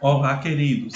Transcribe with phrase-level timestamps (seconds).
[0.00, 0.94] Olá, queridos.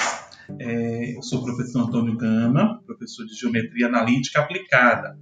[0.60, 5.18] É, eu sou o professor Antônio Gama, professor de Geometria Analítica Aplicada.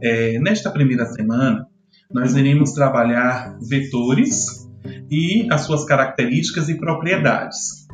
[0.00, 1.66] É, nesta primeira semana,
[2.08, 4.70] nós iremos trabalhar vetores
[5.10, 7.88] e as suas características e propriedades.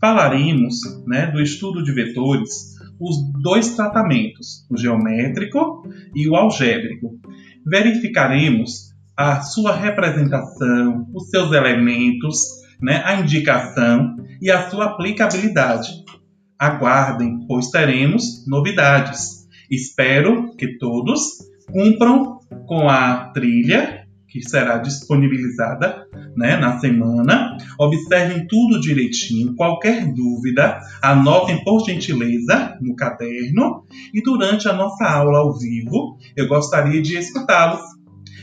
[0.00, 7.20] Falaremos né, do estudo de vetores, os dois tratamentos, o geométrico e o algébrico.
[7.64, 15.88] Verificaremos a sua representação, os seus elementos, né, a indicação e a sua aplicabilidade.
[16.58, 19.46] Aguardem, pois teremos novidades.
[19.70, 21.20] Espero que todos
[21.70, 27.56] cumpram com a trilha que será disponibilizada né, na semana.
[27.78, 29.54] Observem tudo direitinho.
[29.54, 33.84] Qualquer dúvida, anotem por gentileza no caderno.
[34.12, 37.80] E durante a nossa aula ao vivo, eu gostaria de escutá-los,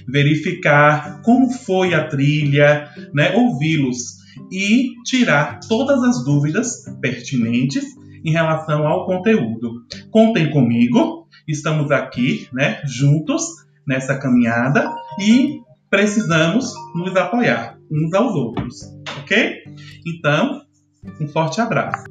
[0.08, 7.84] verificar como foi a trilha, né, ouvi-los e tirar todas as dúvidas pertinentes
[8.24, 9.84] em relação ao conteúdo.
[10.10, 13.44] Contem comigo, estamos aqui, né, juntos
[13.86, 18.82] nessa caminhada e precisamos nos apoiar uns aos outros,
[19.22, 19.58] ok?
[20.06, 20.62] Então,
[21.22, 22.04] um forte abraço.